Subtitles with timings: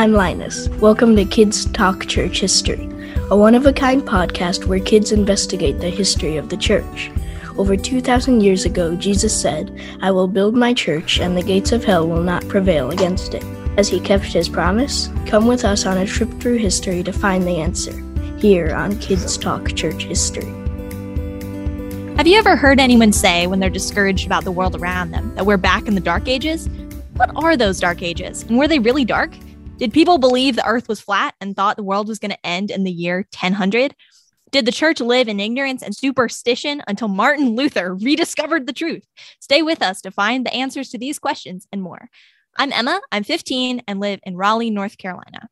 [0.00, 0.66] I'm Linus.
[0.80, 2.88] Welcome to Kids Talk Church History,
[3.30, 7.10] a one of a kind podcast where kids investigate the history of the church.
[7.58, 11.84] Over 2,000 years ago, Jesus said, I will build my church, and the gates of
[11.84, 13.44] hell will not prevail against it.
[13.76, 17.46] As he kept his promise, come with us on a trip through history to find
[17.46, 17.92] the answer,
[18.38, 20.50] here on Kids Talk Church History.
[22.16, 25.44] Have you ever heard anyone say when they're discouraged about the world around them that
[25.44, 26.70] we're back in the dark ages?
[27.16, 28.44] What are those dark ages?
[28.44, 29.34] And were they really dark?
[29.80, 32.70] Did people believe the earth was flat and thought the world was going to end
[32.70, 33.94] in the year 1000?
[34.50, 39.06] Did the church live in ignorance and superstition until Martin Luther rediscovered the truth?
[39.40, 42.10] Stay with us to find the answers to these questions and more.
[42.58, 45.48] I'm Emma, I'm 15 and live in Raleigh, North Carolina.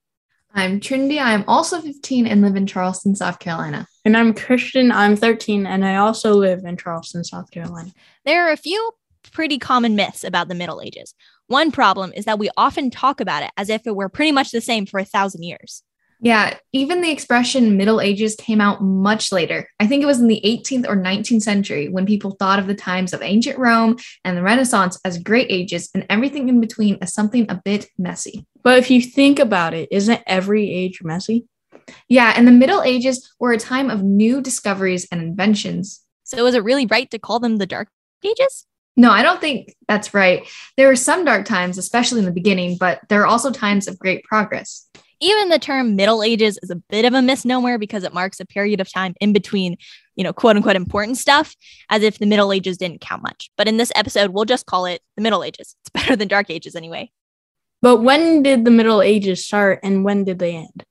[0.52, 1.18] I'm Trinity.
[1.18, 3.86] I'm also 15 and live in Charleston, South Carolina.
[4.04, 4.92] And I'm Christian.
[4.92, 7.92] I'm 13 and I also live in Charleston, South Carolina.
[8.26, 8.92] There are a few
[9.32, 11.14] pretty common myths about the Middle Ages.
[11.46, 14.50] One problem is that we often talk about it as if it were pretty much
[14.50, 15.82] the same for a thousand years.
[16.20, 19.68] Yeah, even the expression Middle Ages came out much later.
[19.78, 22.74] I think it was in the 18th or 19th century when people thought of the
[22.74, 27.14] times of ancient Rome and the Renaissance as great ages and everything in between as
[27.14, 28.44] something a bit messy.
[28.64, 31.46] But if you think about it, isn't every age messy?
[32.08, 36.02] Yeah, and the Middle Ages were a time of new discoveries and inventions.
[36.24, 37.88] So is it really right to call them the Dark
[38.24, 38.66] Ages?
[38.98, 40.44] No, I don't think that's right.
[40.76, 43.96] There were some dark times, especially in the beginning, but there are also times of
[43.96, 44.88] great progress.
[45.20, 48.44] Even the term Middle Ages is a bit of a misnomer because it marks a
[48.44, 49.76] period of time in between,
[50.16, 51.54] you know, quote unquote important stuff,
[51.90, 53.50] as if the Middle Ages didn't count much.
[53.56, 55.76] But in this episode, we'll just call it the Middle Ages.
[55.80, 57.12] It's better than Dark Ages anyway.
[57.80, 60.84] But when did the Middle Ages start and when did they end?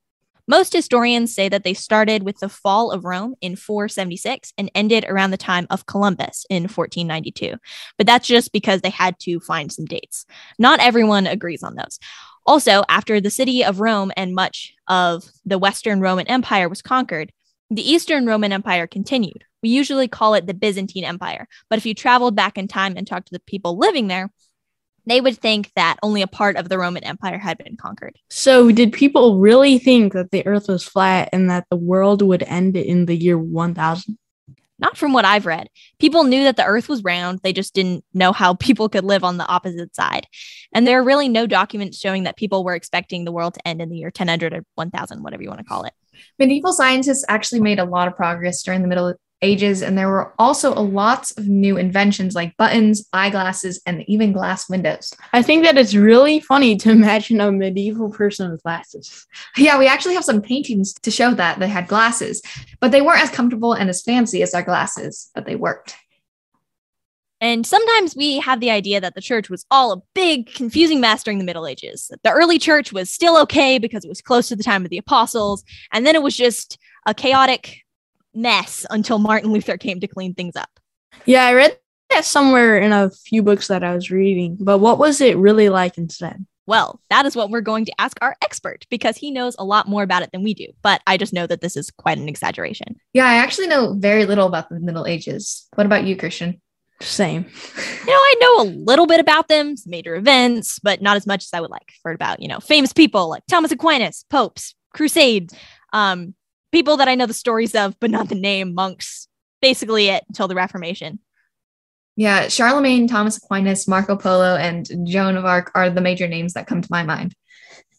[0.47, 5.05] Most historians say that they started with the fall of Rome in 476 and ended
[5.05, 7.55] around the time of Columbus in 1492.
[7.97, 10.25] But that's just because they had to find some dates.
[10.57, 11.99] Not everyone agrees on those.
[12.45, 17.33] Also, after the city of Rome and much of the Western Roman Empire was conquered,
[17.69, 19.43] the Eastern Roman Empire continued.
[19.61, 23.05] We usually call it the Byzantine Empire, but if you traveled back in time and
[23.05, 24.31] talked to the people living there,
[25.07, 28.17] they would think that only a part of the Roman Empire had been conquered.
[28.29, 32.43] So, did people really think that the earth was flat and that the world would
[32.43, 34.17] end in the year 1000?
[34.79, 35.69] Not from what I've read.
[35.97, 39.23] People knew that the earth was round, they just didn't know how people could live
[39.23, 40.27] on the opposite side.
[40.73, 43.81] And there are really no documents showing that people were expecting the world to end
[43.81, 45.93] in the year 1000 or 1000, whatever you want to call it.
[46.39, 50.33] Medieval scientists actually made a lot of progress during the Middle ages, and there were
[50.39, 55.13] also a lots of new inventions like buttons, eyeglasses, and even glass windows.
[55.33, 59.25] I think that it's really funny to imagine a medieval person with glasses.
[59.55, 62.41] Yeah, we actually have some paintings to show that they had glasses,
[62.79, 65.95] but they weren't as comfortable and as fancy as our glasses, but they worked.
[67.39, 71.21] And sometimes we have the idea that the church was all a big, confusing mess
[71.23, 72.09] during the Middle Ages.
[72.23, 74.97] The early church was still okay because it was close to the time of the
[74.97, 75.63] apostles.
[75.91, 77.83] And then it was just a chaotic
[78.37, 80.69] mess until Martin Luther came to clean things up.
[81.25, 81.77] Yeah, I read
[82.09, 85.69] that somewhere in a few books that I was reading, but what was it really
[85.69, 86.45] like instead?
[86.67, 89.87] Well, that is what we're going to ask our expert because he knows a lot
[89.87, 90.67] more about it than we do.
[90.81, 92.97] But I just know that this is quite an exaggeration.
[93.13, 95.67] Yeah, I actually know very little about the Middle Ages.
[95.75, 96.61] What about you, Christian?
[97.01, 97.45] Same.
[98.07, 101.43] You know, I know a little bit about them, major events, but not as much
[101.43, 101.89] as I would like.
[101.89, 105.53] I've heard about, you know, famous people like Thomas Aquinas, popes, crusades,
[105.91, 106.33] um,
[106.71, 109.27] people that I know the stories of, but not the name, monks,
[109.61, 111.19] basically it until the Reformation.
[112.15, 116.65] Yeah, Charlemagne, Thomas Aquinas, Marco Polo, and Joan of Arc are the major names that
[116.65, 117.35] come to my mind.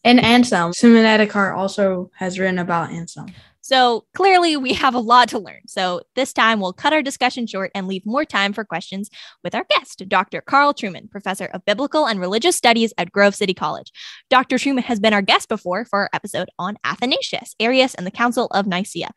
[0.04, 0.72] And Anselm.
[0.72, 3.32] Simonetta Carr also has written about Anselm.
[3.68, 5.60] So clearly, we have a lot to learn.
[5.66, 9.10] So this time, we'll cut our discussion short and leave more time for questions
[9.44, 10.40] with our guest, Dr.
[10.40, 13.92] Carl Trueman, professor of biblical and religious studies at Grove City College.
[14.30, 14.56] Dr.
[14.56, 18.46] Trueman has been our guest before for our episode on Athanasius, Arius, and the Council
[18.52, 19.10] of Nicaea.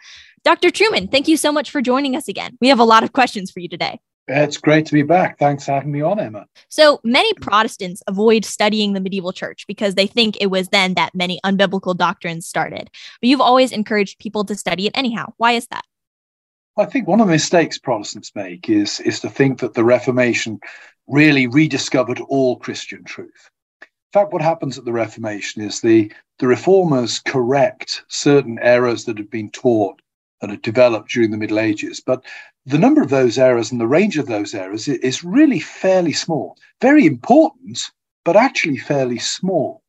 [0.44, 0.68] Dr.
[0.68, 2.58] Trueman, thank you so much for joining us again.
[2.60, 4.02] We have a lot of questions for you today.
[4.32, 5.38] It's great to be back.
[5.38, 6.46] Thanks for having me on, Emma.
[6.70, 11.14] So many Protestants avoid studying the medieval church because they think it was then that
[11.14, 12.90] many unbiblical doctrines started.
[13.20, 15.34] But you've always encouraged people to study it anyhow.
[15.38, 15.84] Why is that?
[16.78, 20.60] I think one of the mistakes Protestants make is, is to think that the Reformation
[21.08, 23.50] really rediscovered all Christian truth.
[23.82, 29.18] In fact, what happens at the Reformation is the, the reformers correct certain errors that
[29.18, 30.02] had been taught
[30.42, 32.02] that had developed during the Middle Ages.
[32.06, 32.26] But
[32.66, 36.58] the number of those errors and the range of those errors is really fairly small.
[36.82, 37.80] Very important,
[38.26, 39.82] but actually fairly small.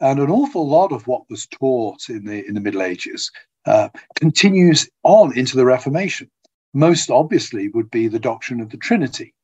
[0.00, 3.30] And an awful lot of what was taught in the in the Middle Ages
[3.66, 6.30] uh, continues on into the Reformation.
[6.74, 9.34] Most obviously would be the doctrine of the Trinity,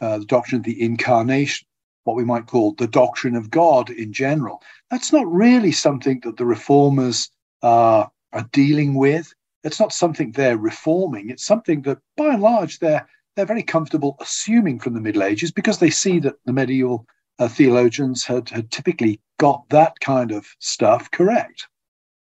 [0.00, 1.66] uh, the doctrine of the Incarnation,
[2.04, 4.62] what we might call the doctrine of God in general.
[4.90, 7.28] That's not really something that the reformers
[7.62, 9.32] uh, are dealing with.
[9.66, 11.28] It's not something they're reforming.
[11.28, 15.52] It's something that, by and large, they're they're very comfortable assuming from the Middle Ages
[15.52, 17.06] because they see that the medieval
[17.38, 21.66] uh, theologians had, had typically got that kind of stuff correct.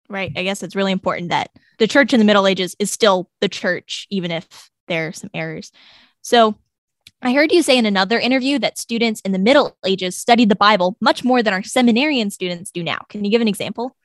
[0.10, 0.34] Right.
[0.36, 3.48] I guess it's really important that the church in the Middle Ages is still the
[3.48, 5.72] church, even if there are some errors.
[6.22, 6.56] So
[7.22, 10.56] I heard you say in another interview that students in the Middle Ages studied the
[10.56, 13.00] Bible much more than our seminarian students do now.
[13.10, 13.96] Can you give an example?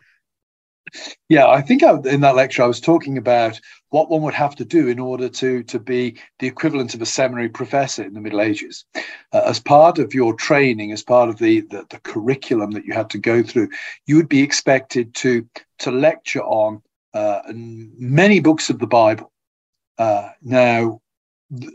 [1.29, 3.61] Yeah, I think I, in that lecture I was talking about
[3.91, 7.07] what one would have to do in order to, to be the equivalent of a
[7.07, 8.85] seminary professor in the Middle Ages.
[9.33, 12.93] Uh, as part of your training, as part of the, the, the curriculum that you
[12.93, 13.69] had to go through,
[14.07, 15.47] you would be expected to,
[15.79, 16.83] to lecture on
[17.15, 19.33] uh, many books of the Bible.
[19.99, 21.01] Uh, now,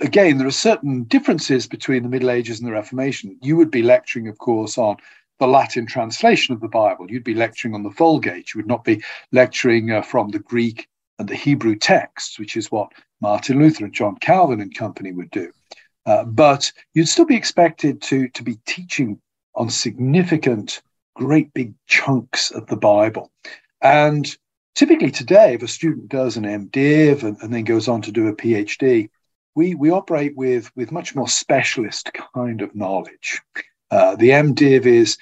[0.01, 3.37] again, there are certain differences between the Middle Ages and the Reformation.
[3.41, 4.97] You would be lecturing, of course, on
[5.39, 7.09] the Latin translation of the Bible.
[7.09, 8.53] You'd be lecturing on the Vulgate.
[8.53, 10.87] You would not be lecturing uh, from the Greek
[11.19, 12.91] and the Hebrew texts, which is what
[13.21, 15.51] Martin Luther and John Calvin and company would do.
[16.05, 19.19] Uh, but you'd still be expected to, to be teaching
[19.55, 20.81] on significant,
[21.15, 23.31] great big chunks of the Bible.
[23.81, 24.37] And
[24.75, 28.27] typically today, if a student does an MDiv and, and then goes on to do
[28.27, 29.09] a PhD,
[29.55, 33.41] we, we operate with, with much more specialist kind of knowledge.
[33.95, 35.17] Uh, the MDiv is,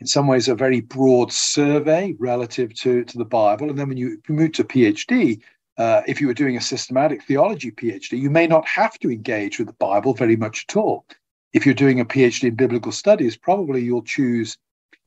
[0.00, 3.68] in some ways, a very broad survey relative to, to the Bible.
[3.68, 5.42] And then when you move to PhD,
[5.76, 9.58] uh, if you were doing a systematic theology PhD, you may not have to engage
[9.58, 11.04] with the Bible very much at all.
[11.52, 14.56] If you're doing a PhD in biblical studies, probably you'll choose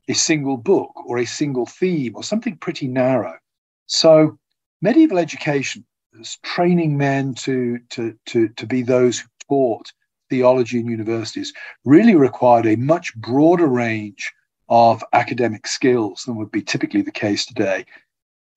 [0.07, 3.35] a single book or a single theme or something pretty narrow.
[3.88, 4.38] So,
[4.83, 5.83] medieval education
[6.19, 9.91] is training men to, to, to, to be those who taught
[10.30, 11.54] theology in universities
[11.86, 14.34] really required a much broader range
[14.70, 17.86] of academic skills than would be typically the case today,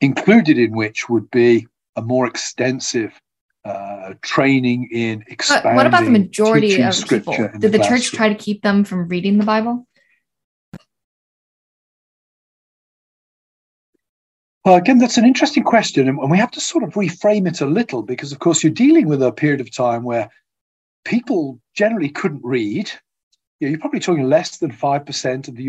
[0.00, 1.66] included in which would be
[1.96, 3.18] a more extensive
[3.64, 5.74] uh, training in expanding.
[5.74, 7.34] what about the majority of people?
[7.34, 9.86] Did the, the church try to keep them from reading the Bible?
[14.64, 17.66] Uh, again, that's an interesting question, and we have to sort of reframe it a
[17.66, 20.30] little because, of course, you're dealing with a period of time where
[21.04, 22.90] people generally couldn't read.
[23.60, 25.62] You're probably talking less than 5% of the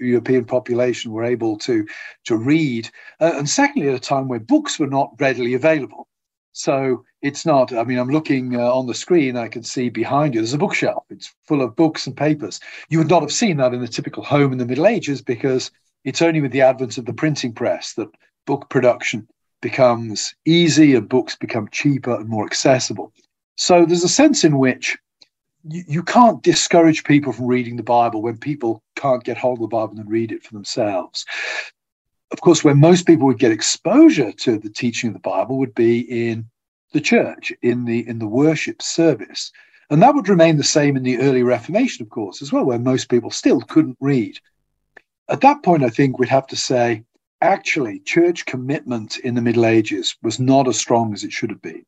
[0.00, 1.86] European population were able to,
[2.26, 2.88] to read.
[3.20, 6.06] Uh, and secondly, at a time where books were not readily available.
[6.52, 10.34] So it's not, I mean, I'm looking uh, on the screen, I can see behind
[10.34, 11.04] you, there's a bookshelf.
[11.10, 12.60] It's full of books and papers.
[12.90, 15.70] You would not have seen that in a typical home in the Middle Ages because
[16.04, 18.08] it's only with the advent of the printing press that
[18.46, 19.26] book production
[19.62, 23.12] becomes easy and books become cheaper and more accessible.
[23.56, 24.96] So there's a sense in which
[25.64, 29.62] you, you can't discourage people from reading the Bible when people can't get hold of
[29.62, 31.24] the Bible and read it for themselves.
[32.30, 35.74] Of course, where most people would get exposure to the teaching of the Bible would
[35.74, 36.46] be in
[36.92, 39.52] the church, in the in the worship service.
[39.90, 42.78] And that would remain the same in the early Reformation, of course, as well, where
[42.78, 44.38] most people still couldn't read.
[45.28, 47.04] At that point, I think we'd have to say,
[47.42, 51.60] actually, church commitment in the Middle Ages was not as strong as it should have
[51.60, 51.84] been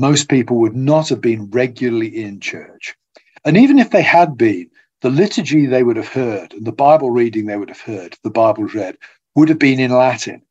[0.00, 2.96] most people would not have been regularly in church.
[3.44, 4.70] And even if they had been,
[5.02, 8.30] the liturgy they would have heard and the Bible reading they would have heard, the
[8.30, 8.96] Bible read,
[9.34, 10.42] would have been in Latin.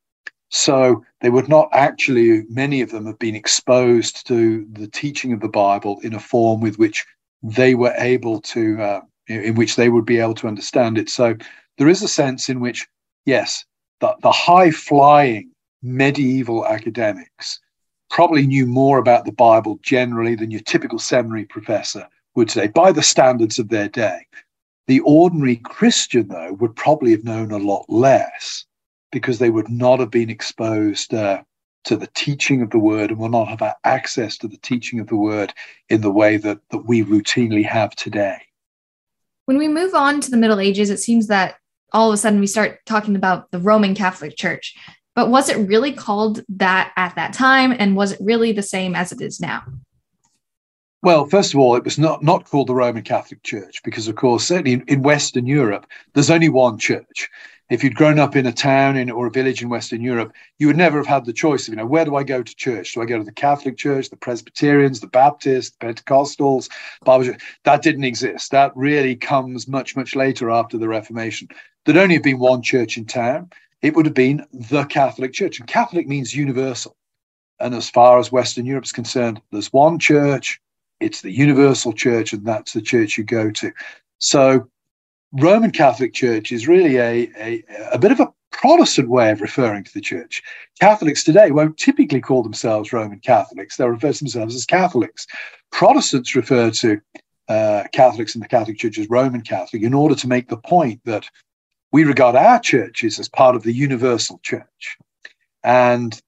[0.50, 5.40] So they would not actually, many of them have been exposed to the teaching of
[5.40, 7.04] the Bible in a form with which
[7.42, 11.08] they were able to, uh, in which they would be able to understand it.
[11.08, 11.36] So
[11.78, 12.86] there is a sense in which,
[13.26, 13.64] yes,
[14.00, 15.50] the, the high flying
[15.82, 17.60] medieval academics
[18.10, 22.92] probably knew more about the Bible generally than your typical seminary professor would say by
[22.92, 24.26] the standards of their day.
[24.86, 28.64] The ordinary Christian, though, would probably have known a lot less
[29.12, 31.42] because they would not have been exposed uh,
[31.84, 35.06] to the teaching of the word and will not have access to the teaching of
[35.06, 35.54] the word
[35.88, 38.38] in the way that, that we routinely have today.
[39.46, 41.56] When we move on to the Middle Ages, it seems that
[41.92, 44.76] all of a sudden we start talking about the Roman Catholic Church.
[45.14, 47.74] But was it really called that at that time?
[47.78, 49.64] And was it really the same as it is now?
[51.02, 54.16] Well, first of all, it was not, not called the Roman Catholic Church because, of
[54.16, 57.30] course, certainly in, Western Europe, there's only one church.
[57.70, 60.66] If you'd grown up in a town in, or a village in Western Europe, you
[60.66, 62.92] would never have had the choice of, you know, where do I go to church?
[62.92, 66.68] Do I go to the Catholic Church, the Presbyterians, the Baptists, the Pentecostals,
[67.64, 68.50] That didn't exist.
[68.50, 71.48] That really comes much, much later after the Reformation.
[71.84, 73.50] There'd only have been one church in town
[73.82, 75.58] it would have been the Catholic Church.
[75.58, 76.96] And Catholic means universal.
[77.60, 80.60] And as far as Western Europe is concerned, there's one church,
[80.98, 83.72] it's the universal church, and that's the church you go to.
[84.18, 84.68] So
[85.32, 89.84] Roman Catholic Church is really a, a, a bit of a Protestant way of referring
[89.84, 90.42] to the church.
[90.80, 95.26] Catholics today won't typically call themselves Roman Catholics, they'll refer to themselves as Catholics.
[95.70, 97.00] Protestants refer to
[97.48, 101.00] uh, Catholics in the Catholic Church as Roman Catholic in order to make the point
[101.04, 101.28] that
[101.92, 104.98] we regard our churches as part of the universal church.
[105.62, 106.20] And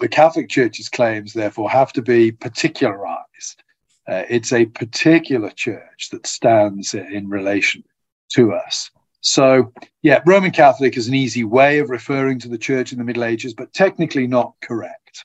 [0.00, 3.62] the Catholic Church's claims, therefore, have to be particularized.
[4.06, 7.84] Uh, it's a particular church that stands in relation
[8.30, 8.90] to us.
[9.20, 13.04] So, yeah, Roman Catholic is an easy way of referring to the church in the
[13.04, 15.24] Middle Ages, but technically not correct.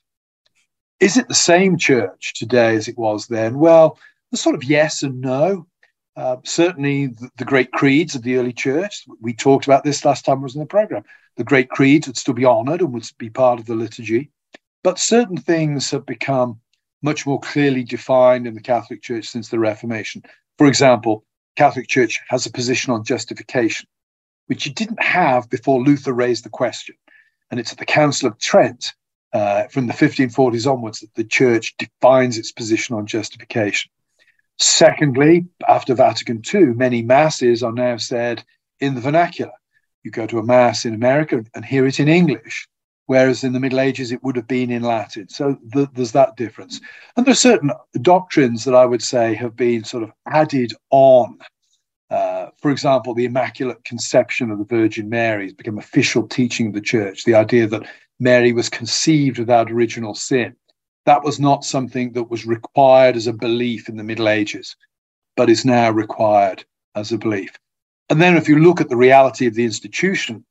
[1.00, 3.58] Is it the same church today as it was then?
[3.58, 3.98] Well,
[4.30, 5.66] the sort of yes and no.
[6.16, 10.24] Uh, certainly, the, the, great creeds of the early church, we talked about this last
[10.24, 11.04] time I was in the program.
[11.36, 14.30] The great creeds would still be honored and would be part of the liturgy.
[14.82, 16.60] But certain things have become
[17.02, 20.22] much more clearly defined in the Catholic Church since the Reformation.
[20.58, 21.24] For example,
[21.56, 23.88] Catholic Church has a position on justification,
[24.46, 26.96] which it didn't have before Luther raised the question.
[27.50, 28.94] And it's at the Council of Trent
[29.32, 33.90] uh, from the 1540s onwards that the Church defines its position on justification.
[34.60, 38.44] Secondly, after Vatican II, many masses are now said
[38.78, 39.52] in the vernacular.
[40.02, 42.68] You go to a mass in America and hear it in English,
[43.06, 45.30] whereas in the Middle Ages it would have been in Latin.
[45.30, 46.78] So th- there's that difference.
[47.16, 47.70] And there are certain
[48.02, 51.38] doctrines that I would say have been sort of added on.
[52.10, 56.74] Uh, for example, the Immaculate Conception of the Virgin Mary has become official teaching of
[56.74, 57.24] the Church.
[57.24, 57.88] The idea that
[58.18, 60.54] Mary was conceived without original sin
[61.06, 64.76] that was not something that was required as a belief in the Middle Ages,
[65.36, 66.64] but is now required
[66.94, 67.58] as a belief.
[68.08, 70.44] And then, if you look at the reality of the institution,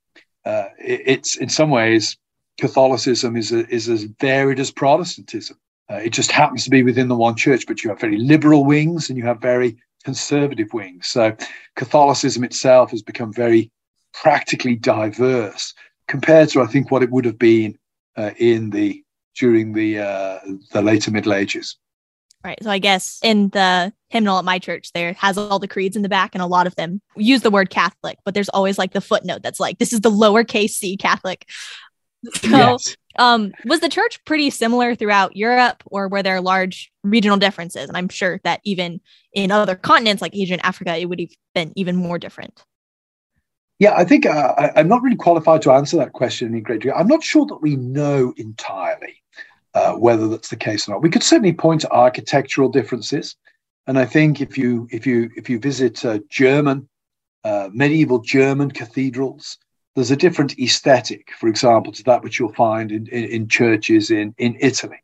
[0.46, 2.18] uh, it, it's in some ways
[2.60, 5.58] Catholicism is, a, is as varied as Protestantism.
[5.92, 8.64] Uh, it just happens to be within the one church, but you have very liberal
[8.64, 11.08] wings and you have very conservative wings.
[11.08, 11.36] So
[11.76, 13.72] Catholicism itself has become very
[14.14, 15.74] practically diverse
[16.08, 17.78] compared to, I think, what it would have been
[18.16, 19.04] uh, in the
[19.40, 20.40] during the uh,
[20.72, 21.78] the later Middle Ages.
[22.44, 22.58] Right.
[22.64, 26.04] So I guess in the hymnal at my church, there has all the creeds in
[26.04, 28.94] the back, and a lot of them use the word Catholic, but there's always like
[28.94, 31.48] the footnote that's like, this is the lowercase c Catholic.
[32.42, 32.98] So, yes.
[33.18, 37.88] um, was the church pretty similar throughout Europe, or were there large regional differences?
[37.88, 39.00] And I'm sure that even
[39.32, 42.62] in other continents like Asia and Africa, it would have been even more different.
[43.80, 46.82] Yeah, I think uh, I, am not really qualified to answer that question in great
[46.82, 46.92] degree.
[46.92, 49.19] I'm not sure that we know entirely
[49.74, 51.02] uh, whether that's the case or not.
[51.02, 53.36] We could certainly point to architectural differences,
[53.88, 56.88] and I think if you if you if you visit uh, German
[57.44, 59.58] uh, medieval German cathedrals,
[59.96, 64.12] there's a different aesthetic, for example, to that which you'll find in, in, in churches
[64.12, 65.02] in in Italy.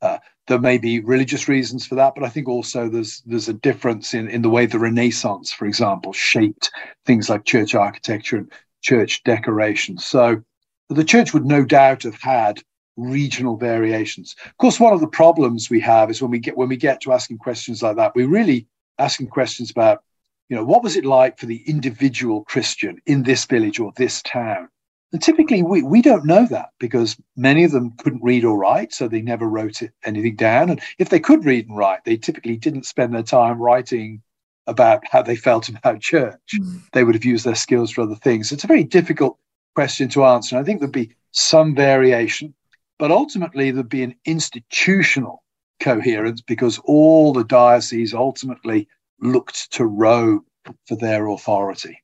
[0.00, 3.54] Uh, there may be religious reasons for that, but I think also there's there's a
[3.54, 6.70] difference in, in the way the Renaissance, for example, shaped
[7.04, 9.98] things like church architecture and church decoration.
[9.98, 10.42] So
[10.88, 12.62] the church would no doubt have had
[12.98, 14.34] regional variations.
[14.44, 17.00] Of course, one of the problems we have is when we get when we get
[17.02, 18.66] to asking questions like that, we're really
[18.98, 20.02] asking questions about,
[20.48, 24.20] you know, what was it like for the individual Christian in this village or this
[24.22, 24.68] town?
[25.12, 28.92] And typically we, we don't know that because many of them couldn't read or write,
[28.92, 30.68] so they never wrote it, anything down.
[30.68, 34.22] And if they could read and write, they typically didn't spend their time writing
[34.66, 36.38] about how they felt about church.
[36.54, 36.82] Mm.
[36.92, 38.52] They would have used their skills for other things.
[38.52, 39.38] It's a very difficult
[39.74, 40.56] question to answer.
[40.56, 42.52] And I think there'd be some variation.
[42.98, 45.42] But ultimately, there'd be an institutional
[45.80, 48.88] coherence because all the dioceses ultimately
[49.20, 50.44] looked to Rome
[50.86, 52.02] for their authority.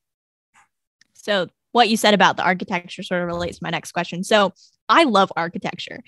[1.13, 4.23] So, what you said about the architecture sort of relates to my next question.
[4.23, 4.53] So,
[4.87, 6.01] I love architecture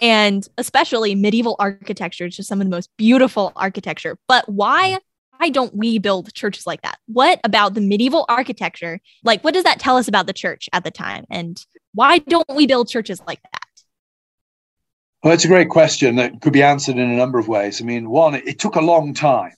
[0.00, 4.18] and especially medieval architecture is just some of the most beautiful architecture.
[4.28, 4.98] But why
[5.38, 6.98] why don't we build churches like that?
[7.06, 9.00] What about the medieval architecture?
[9.24, 12.48] Like what does that tell us about the church at the time and why don't
[12.54, 13.61] we build churches like that?
[15.22, 17.80] Well, it's a great question that could be answered in a number of ways.
[17.80, 19.54] I mean, one, it, took a long time.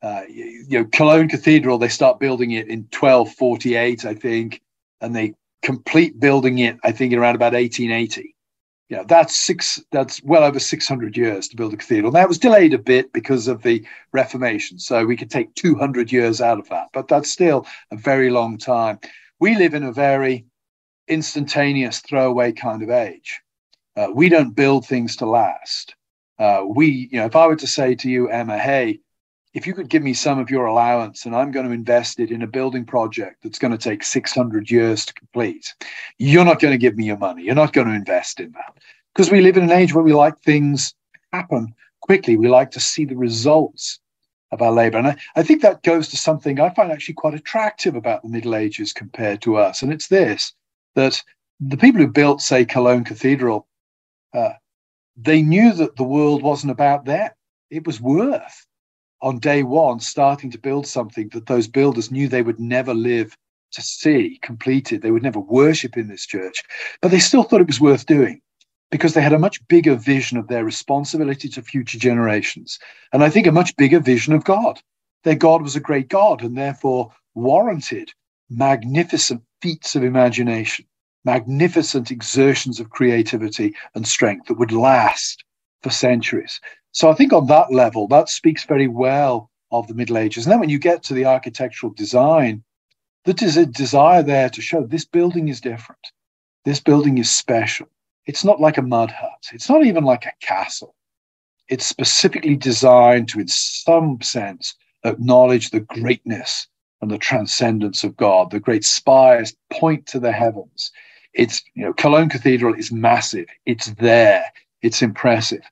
[0.00, 4.62] Uh, you, you know, Cologne Cathedral, they start building it in 1248, I think,
[5.02, 8.34] and they complete building it, I think, around about 1880.
[8.88, 12.10] You know, that's six, that's well over 600 years to build a cathedral.
[12.12, 14.78] Now, it was delayed a bit because of the Reformation.
[14.78, 18.56] So we could take 200 years out of that, but that's still a very long
[18.56, 19.00] time.
[19.38, 20.46] We live in a very
[21.08, 23.42] instantaneous throwaway kind of age.
[23.96, 25.94] Uh, we don't build things to last.
[26.38, 29.00] Uh, we, you know, if I were to say to you, Emma, hey,
[29.52, 32.32] if you could give me some of your allowance and I'm going to invest it
[32.32, 35.72] in a building project that's going to take 600 years to complete,
[36.18, 37.44] you're not going to give me your money.
[37.44, 38.78] You're not going to invest in that.
[39.14, 40.92] Because we live in an age where we like things
[41.32, 42.36] happen quickly.
[42.36, 44.00] We like to see the results.
[44.50, 44.98] of our labor.
[44.98, 48.28] And I, I think that goes to something I find actually quite attractive about the
[48.28, 49.82] Middle Ages compared to us.
[49.82, 50.52] And it's this
[50.94, 51.22] that
[51.60, 53.66] the people who built, say, Cologne Cathedral,
[54.34, 54.52] uh,
[55.16, 57.30] they knew that the world wasn't about them.
[57.70, 58.66] It was worth
[59.22, 63.36] on day one starting to build something that those builders knew they would never live
[63.72, 65.02] to see completed.
[65.02, 66.62] They would never worship in this church,
[67.00, 68.40] but they still thought it was worth doing
[68.90, 72.78] because they had a much bigger vision of their responsibility to future generations.
[73.12, 74.80] And I think a much bigger vision of God.
[75.24, 78.12] Their God was a great God and therefore warranted
[78.50, 80.84] magnificent feats of imagination,
[81.24, 85.44] magnificent exertions of creativity and strength that would last
[85.82, 86.60] for centuries.
[86.92, 90.46] So I think on that level, that speaks very well of the Middle Ages.
[90.46, 92.62] And then when you get to the architectural design,
[93.24, 96.00] that is a desire there to show this building is different.
[96.64, 97.88] This building is special.
[98.26, 99.48] It's not like a mud hut.
[99.52, 100.94] It's not even like a castle.
[101.68, 106.68] It's specifically designed to, in some sense, acknowledge the greatness
[107.00, 108.50] and the transcendence of God.
[108.50, 110.92] The great spires point to the heavens.
[111.34, 113.46] It's, you know, Cologne Cathedral is massive.
[113.66, 114.44] It's there.
[114.82, 115.62] It's impressive.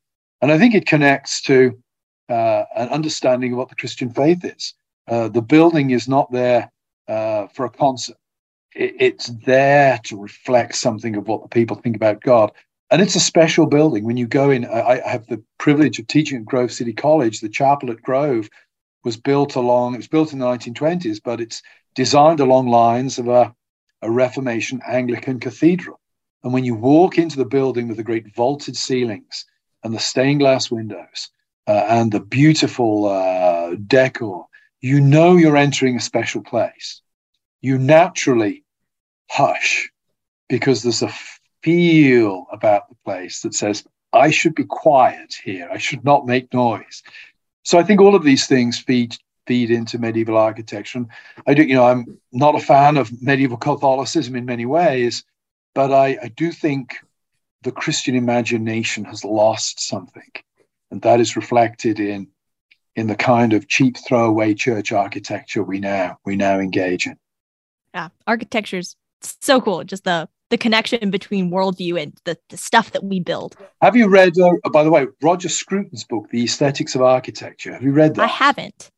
[0.41, 1.79] And I think it connects to
[2.29, 4.75] uh, an understanding of what the Christian faith is.
[5.09, 6.71] Uh, the building is not there
[7.09, 8.17] uh, for a concert.
[8.75, 12.53] It, it's there to reflect something of what the people think about God.
[12.91, 14.05] And it's a special building.
[14.05, 17.41] When you go in, I, I have the privilege of teaching at Grove City College.
[17.41, 18.49] The chapel at Grove
[19.05, 21.63] was built along, it was built in the 1920s, but it's
[21.95, 23.55] designed along lines of a,
[24.03, 26.01] a Reformation Anglican cathedral.
[26.43, 29.47] And when you walk into the building with the great vaulted ceilings
[29.85, 31.31] and the stained glass windows
[31.67, 34.47] uh, and the beautiful uh, decor,
[34.81, 37.01] you know you're entering a special place.
[37.61, 38.65] You naturally
[39.31, 39.91] hush
[40.49, 41.13] because there's a
[41.63, 45.69] feel about the place that says, I should be quiet here.
[45.73, 47.03] I should not make noise.
[47.63, 50.99] So I think all of these things feed feed into medieval architecture.
[50.99, 51.09] And
[51.47, 55.25] I do, you know, I'm not a fan of medieval Catholicism in many ways,
[55.75, 56.97] but I, I do think
[57.63, 60.31] the Christian imagination has lost something.
[60.91, 62.29] And that is reflected in
[62.95, 67.17] in the kind of cheap throwaway church architecture we now we now engage in.
[67.95, 69.85] Yeah, architecture's so cool.
[69.85, 73.57] Just the the connection between worldview and the, the stuff that we build.
[73.81, 77.73] Have you read, uh, by the way, Roger Scruton's book, The Aesthetics of Architecture?
[77.73, 78.23] Have you read that?
[78.23, 78.91] I haven't.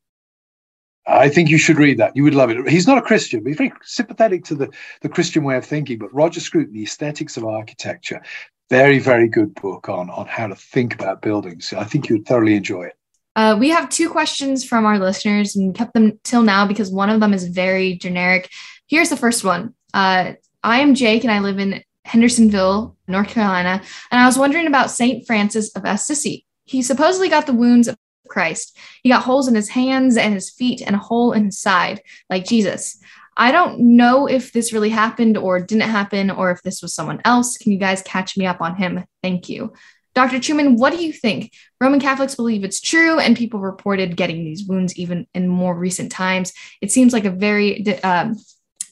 [1.07, 2.17] I think you should read that.
[2.17, 2.69] You would love it.
[2.69, 4.71] He's not a Christian, but he's very sympathetic to the,
[5.03, 5.99] the Christian way of thinking.
[5.99, 8.23] But Roger Scruton, The Aesthetics of Architecture,
[8.71, 11.73] very, very good book on, on how to think about buildings.
[11.73, 12.95] I think you would thoroughly enjoy it.
[13.37, 17.11] Uh, we have two questions from our listeners and kept them till now because one
[17.11, 18.51] of them is very generic.
[18.87, 19.75] Here's the first one.
[19.93, 23.83] Uh, I am Jake and I live in Hendersonville, North Carolina.
[24.11, 25.27] And I was wondering about St.
[25.27, 26.47] Francis of Assisi.
[26.65, 27.97] He supposedly got the wounds of
[28.29, 28.77] Christ.
[29.03, 32.03] He got holes in his hands and his feet and a hole in his side,
[32.29, 32.99] like Jesus.
[33.37, 37.21] I don't know if this really happened or didn't happen or if this was someone
[37.25, 37.57] else.
[37.59, 39.05] Can you guys catch me up on him?
[39.23, 39.73] Thank you.
[40.15, 40.37] Dr.
[40.37, 41.53] Trueman, what do you think?
[41.81, 46.13] Roman Catholics believe it's true, and people reported getting these wounds even in more recent
[46.13, 46.53] times.
[46.81, 48.37] It seems like a very um,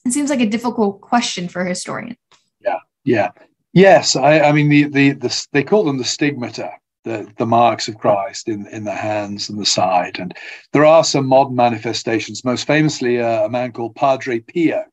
[0.04, 2.16] it seems like a difficult question for a historian.
[2.60, 3.30] Yeah, yeah,
[3.72, 4.16] yes.
[4.16, 6.72] I, I mean, the, the the they call them the stigmata,
[7.04, 10.34] the the marks of Christ in in the hands and the side, and
[10.72, 12.44] there are some modern manifestations.
[12.44, 14.84] Most famously, uh, a man called Padre Pio.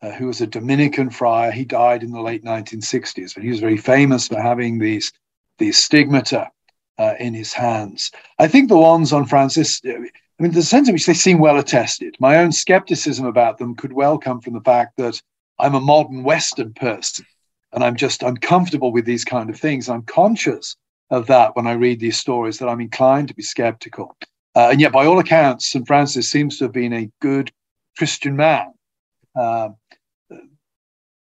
[0.00, 1.52] Uh, who was a Dominican friar?
[1.52, 5.12] He died in the late 1960s, but he was very famous for having these
[5.58, 6.50] these stigmata
[6.98, 8.10] uh, in his hands.
[8.38, 11.58] I think the ones on Francis, I mean, the sense in which they seem well
[11.58, 12.16] attested.
[12.18, 15.20] My own skepticism about them could well come from the fact that
[15.58, 17.26] I'm a modern Western person
[17.72, 19.88] and I'm just uncomfortable with these kind of things.
[19.88, 20.76] I'm conscious
[21.12, 24.16] of that when I read these stories, that I'm inclined to be skeptical.
[24.56, 25.86] Uh, and yet, by all accounts, St.
[25.86, 27.52] Francis seems to have been a good
[27.96, 28.72] Christian man.
[29.36, 29.68] Uh,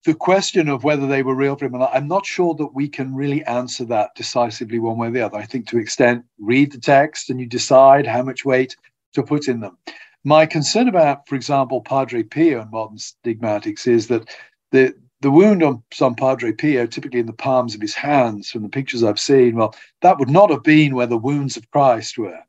[0.05, 2.73] the question of whether they were real for him, or not, I'm not sure that
[2.73, 5.37] we can really answer that decisively one way or the other.
[5.37, 8.75] I think to extent, read the text and you decide how much weight
[9.13, 9.77] to put in them.
[10.23, 14.29] My concern about, for example, Padre Pio and modern stigmatics is that
[14.71, 18.63] the the wound on, San Padre Pio, typically in the palms of his hands, from
[18.63, 22.17] the pictures I've seen, well, that would not have been where the wounds of Christ
[22.17, 22.39] were.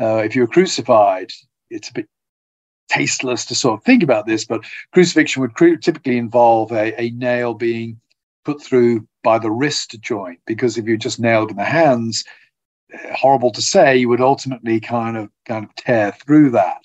[0.00, 1.30] Uh, if you were crucified,
[1.70, 2.08] it's a bit
[2.88, 7.10] tasteless to sort of think about this, but crucifixion would cru- typically involve a, a
[7.10, 8.00] nail being
[8.44, 12.24] put through by the wrist joint, because if you just nailed in the hands,
[13.14, 16.82] horrible to say, you would ultimately kind of kind of tear through that.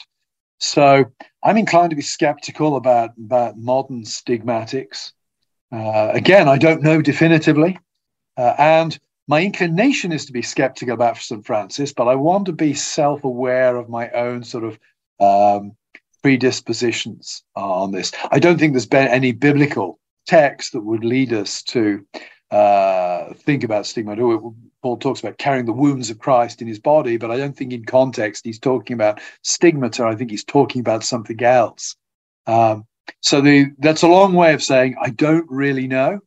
[0.59, 1.05] So
[1.43, 5.13] I'm inclined to be skeptical about about modern stigmatics.
[5.71, 7.77] Uh, again, I don't know definitively,
[8.37, 11.45] uh, and my inclination is to be skeptical about St.
[11.45, 14.79] Francis, but I want to be self aware of my own sort of
[15.19, 15.73] um,
[16.23, 18.11] predispositions on this.
[18.31, 22.05] I don't think there's been any biblical text that would lead us to
[22.51, 24.15] uh, think about stigma.
[24.81, 27.73] Paul talks about carrying the wounds of Christ in his body, but I don't think
[27.73, 30.05] in context he's talking about stigmata.
[30.05, 31.95] I think he's talking about something else.
[32.47, 32.85] Um,
[33.21, 36.19] so the, that's a long way of saying I don't really know.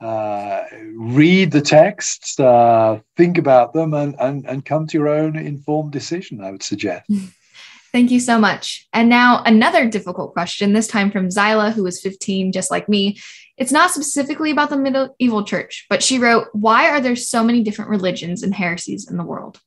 [0.00, 0.62] Uh,
[0.96, 5.90] read the texts, uh, think about them, and, and, and come to your own informed
[5.90, 7.10] decision, I would suggest.
[7.92, 8.86] Thank you so much.
[8.92, 13.18] And now another difficult question, this time from Zyla, who was 15, just like me.
[13.56, 17.62] It's not specifically about the medieval church, but she wrote, Why are there so many
[17.62, 19.60] different religions and heresies in the world?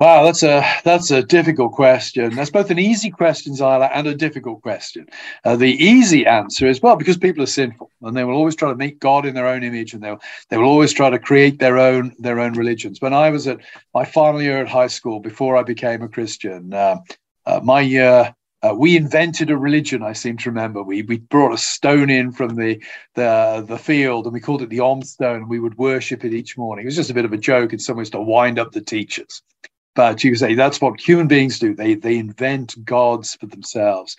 [0.00, 2.34] Wow, that's a that's a difficult question.
[2.34, 5.06] That's both an easy question, Zyla, and a difficult question.
[5.44, 8.70] Uh, the easy answer is well, because people are sinful, and they will always try
[8.70, 10.16] to make God in their own image, and they
[10.48, 13.02] they will always try to create their own their own religions.
[13.02, 13.60] When I was at
[13.94, 16.98] my final year at high school, before I became a Christian, uh,
[17.46, 18.34] uh, my year.
[18.62, 20.02] Uh, we invented a religion.
[20.02, 20.82] I seem to remember.
[20.82, 22.82] We we brought a stone in from the
[23.14, 25.36] the the field, and we called it the Om stone.
[25.36, 26.84] And we would worship it each morning.
[26.84, 28.82] It was just a bit of a joke in some ways to wind up the
[28.82, 29.42] teachers.
[29.94, 31.74] But you say that's what human beings do.
[31.74, 34.16] They they invent gods for themselves.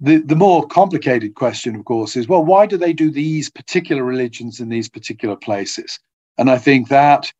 [0.00, 4.02] The the more complicated question, of course, is well, why do they do these particular
[4.02, 5.98] religions in these particular places?
[6.38, 7.32] And I think that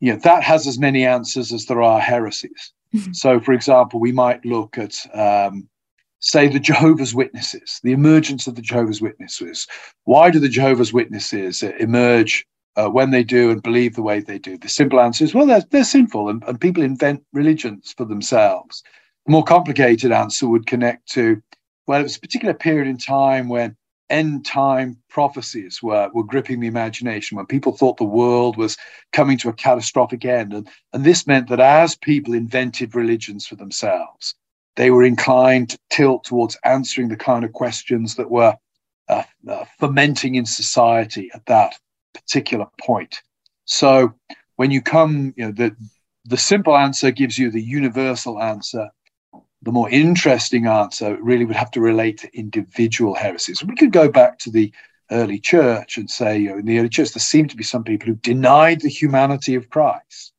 [0.00, 2.72] you know that has as many answers as there are heresies.
[2.94, 3.12] Mm-hmm.
[3.12, 5.68] So, for example, we might look at um,
[6.20, 9.66] say the Jehovah's Witnesses, the emergence of the Jehovah's Witnesses.
[10.04, 12.46] Why do the Jehovah's Witnesses emerge
[12.76, 14.58] uh, when they do and believe the way they do?
[14.58, 18.82] The simple answer is, well, they're, they're sinful and, and people invent religions for themselves.
[19.26, 21.42] The more complicated answer would connect to,
[21.86, 23.76] well, it was a particular period in time when
[24.10, 28.76] end time prophecies were, were gripping the imagination, when people thought the world was
[29.12, 30.52] coming to a catastrophic end.
[30.52, 34.34] And, and this meant that as people invented religions for themselves,
[34.76, 38.56] they were inclined to tilt towards answering the kind of questions that were
[39.08, 41.78] uh, uh, fermenting in society at that
[42.14, 43.20] particular point.
[43.64, 44.14] So
[44.56, 45.76] when you come, you know, the,
[46.24, 48.88] the simple answer gives you the universal answer.
[49.62, 53.64] The more interesting answer really would have to relate to individual heresies.
[53.64, 54.72] We could go back to the
[55.10, 57.84] early church and say, you know, in the early church, there seemed to be some
[57.84, 60.32] people who denied the humanity of Christ.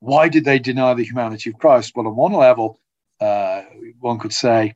[0.00, 1.92] Why did they deny the humanity of Christ?
[1.94, 2.80] Well, on one level,
[3.20, 3.62] uh,
[3.98, 4.74] one could say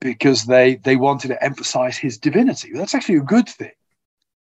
[0.00, 2.70] because they they wanted to emphasize his divinity.
[2.74, 3.72] That's actually a good thing.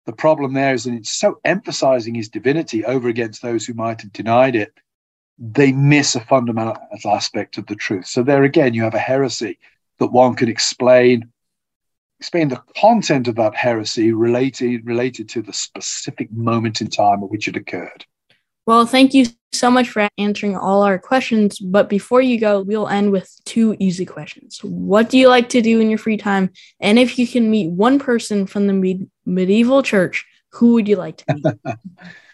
[0.07, 4.01] The problem there is that it's so emphasizing his divinity over against those who might
[4.01, 4.73] have denied it,
[5.37, 8.07] they miss a fundamental aspect of the truth.
[8.07, 9.59] So there again, you have a heresy
[9.99, 11.29] that one can explain
[12.19, 17.29] explain the content of that heresy related related to the specific moment in time at
[17.29, 18.05] which it occurred.
[18.65, 21.59] Well, thank you so much for answering all our questions.
[21.59, 24.59] But before you go, we'll end with two easy questions.
[24.63, 26.51] What do you like to do in your free time?
[26.79, 28.73] And if you can meet one person from the
[29.27, 31.45] medieval church, who would you like to meet?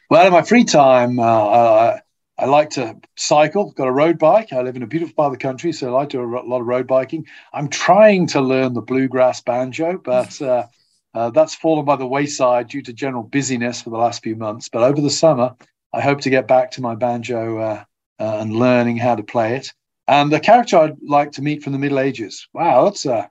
[0.09, 1.97] well, in my free time, uh,
[2.37, 3.71] I like to cycle.
[3.71, 4.53] Got a road bike.
[4.53, 6.41] I live in a beautiful part of the country, so I like to do a
[6.41, 7.25] lot of road biking.
[7.53, 10.65] I'm trying to learn the bluegrass banjo, but uh,
[11.13, 14.69] uh, that's fallen by the wayside due to general busyness for the last few months.
[14.69, 15.55] But over the summer,
[15.93, 17.83] I hope to get back to my banjo uh,
[18.19, 19.71] uh, and learning how to play it.
[20.07, 22.47] And the character I'd like to meet from the Middle Ages.
[22.53, 23.29] Wow, that's a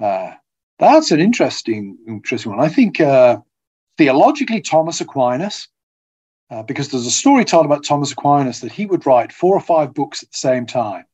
[0.00, 0.32] uh,
[0.90, 2.64] that's an interesting interesting one.
[2.64, 3.38] I think uh,
[3.98, 5.68] theologically Thomas Aquinas,
[6.50, 9.60] uh, because there's a story told about Thomas Aquinas that he would write four or
[9.60, 11.04] five books at the same time,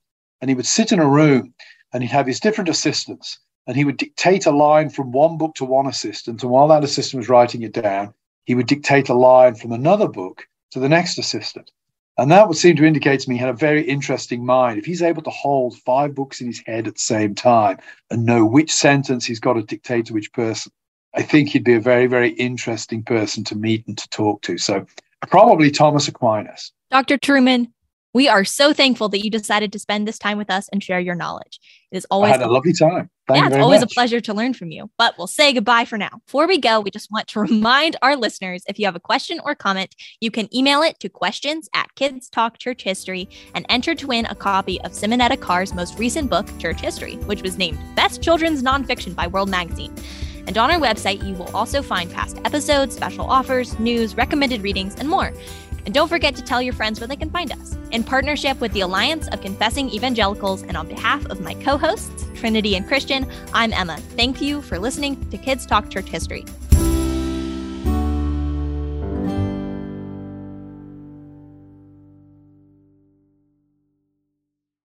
[0.40, 1.54] and he would sit in a room
[1.92, 5.54] and he'd have his different assistants, and he would dictate a line from one book
[5.54, 8.12] to one assistant, and while that assistant was writing it down,
[8.44, 11.70] he would dictate a line from another book to the next assistant.
[12.18, 14.78] And that would seem to indicate to me he had a very interesting mind.
[14.78, 17.78] If he's able to hold five books in his head at the same time
[18.10, 20.72] and know which sentence he's got to dictate to which person,
[21.14, 24.58] I think he'd be a very, very interesting person to meet and to talk to.
[24.58, 24.84] So
[25.28, 26.72] probably Thomas Aquinas.
[26.90, 27.18] Dr.
[27.18, 27.70] Trueman,
[28.18, 30.98] we are so thankful that you decided to spend this time with us and share
[30.98, 31.60] your knowledge.
[31.92, 33.08] It is always I had a, lovely time.
[33.28, 33.92] Thank yeah, it's always much.
[33.92, 34.90] a pleasure to learn from you.
[34.98, 36.10] But we'll say goodbye for now.
[36.26, 39.38] Before we go, we just want to remind our listeners if you have a question
[39.44, 43.94] or comment, you can email it to questions at Kids Talk Church History and enter
[43.94, 47.78] to win a copy of Simonetta Carr's most recent book, Church History, which was named
[47.94, 49.94] Best Children's Nonfiction by World Magazine.
[50.48, 54.96] And on our website, you will also find past episodes, special offers, news, recommended readings,
[54.96, 55.32] and more.
[55.84, 57.76] And don't forget to tell your friends where they can find us.
[57.90, 62.26] In partnership with the Alliance of Confessing Evangelicals and on behalf of my co hosts,
[62.34, 63.96] Trinity and Christian, I'm Emma.
[64.16, 66.44] Thank you for listening to Kids Talk Church History.